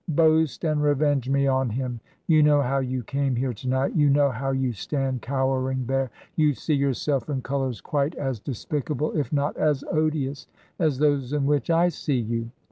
Boast, 0.07 0.63
and 0.63 0.81
revenge 0.81 1.29
me 1.29 1.45
on 1.45 1.69
him 1.69 1.99
I 2.03 2.09
You 2.25 2.41
know 2.41 2.63
how 2.63 2.79
you 2.79 3.03
came 3.03 3.35
here 3.35 3.53
to 3.53 3.67
night; 3.69 3.95
you 3.95 4.09
know 4.09 4.31
how 4.31 4.49
you 4.49 4.73
stand 4.73 5.21
cowering 5.21 5.85
there; 5.85 6.09
you 6.35 6.55
see 6.55 6.73
yourself 6.73 7.29
in 7.29 7.43
colors 7.43 7.81
quite 7.81 8.15
as 8.15 8.39
despicable, 8.39 9.11
if 9.15 9.31
not 9.31 9.55
as 9.57 9.83
odious, 9.91 10.47
as 10.79 10.97
those 10.97 11.33
in 11.33 11.45
which 11.45 11.69
I 11.69 11.89
see 11.89 12.17
you. 12.17 12.49